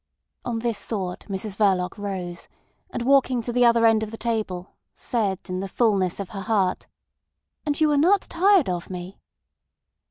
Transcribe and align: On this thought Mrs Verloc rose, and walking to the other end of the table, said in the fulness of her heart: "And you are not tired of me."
On 0.43 0.57
this 0.57 0.83
thought 0.83 1.27
Mrs 1.29 1.57
Verloc 1.57 1.95
rose, 1.95 2.49
and 2.89 3.03
walking 3.03 3.39
to 3.43 3.53
the 3.53 3.63
other 3.63 3.85
end 3.85 4.01
of 4.01 4.09
the 4.09 4.17
table, 4.17 4.71
said 4.95 5.37
in 5.47 5.59
the 5.59 5.67
fulness 5.67 6.19
of 6.19 6.29
her 6.29 6.41
heart: 6.41 6.87
"And 7.67 7.79
you 7.79 7.91
are 7.91 7.99
not 7.99 8.21
tired 8.21 8.67
of 8.67 8.89
me." 8.89 9.19